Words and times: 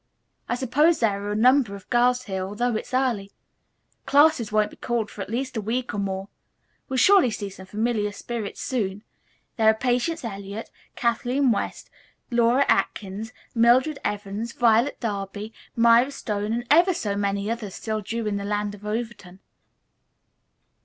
I 0.49 0.55
suppose 0.55 0.99
there 0.99 1.23
are 1.27 1.31
a 1.31 1.35
number 1.35 1.75
of 1.75 1.87
girls 1.91 2.23
here, 2.23 2.43
although 2.43 2.75
it's 2.75 2.91
early. 2.91 3.29
Classes 4.07 4.51
won't 4.51 4.71
be 4.71 4.77
called 4.77 5.11
for 5.11 5.21
at 5.21 5.29
least 5.29 5.55
a 5.55 5.61
week 5.61 5.93
or 5.93 5.99
more. 5.99 6.27
We'll 6.89 6.97
surely 6.97 7.29
see 7.29 7.51
some 7.51 7.67
familiar 7.67 8.11
spirits 8.11 8.61
soon. 8.61 9.03
There 9.57 9.69
are 9.69 9.75
Patience 9.75 10.25
Eliot, 10.25 10.71
Kathleen 10.95 11.51
West, 11.51 11.91
Laura 12.31 12.65
Atkins, 12.67 13.31
Mildred 13.53 13.99
Evans, 14.03 14.53
Violet 14.53 14.99
Darby, 14.99 15.53
Myra 15.75 16.09
Stone 16.09 16.51
and 16.51 16.65
ever 16.71 16.95
so 16.95 17.15
many 17.15 17.51
others 17.51 17.75
still 17.75 18.01
due 18.01 18.25
in 18.25 18.37
the 18.37 18.43
land 18.43 18.73
of 18.73 18.83
Overton." 18.83 19.39